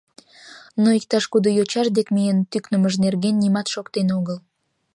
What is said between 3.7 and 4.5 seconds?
шоктен огыл.